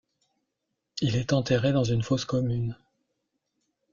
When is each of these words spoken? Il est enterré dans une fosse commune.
Il 1.01 1.15
est 1.15 1.31
enterré 1.31 1.73
dans 1.73 1.83
une 1.83 2.01
fosse 2.01 2.25
commune. 2.25 2.75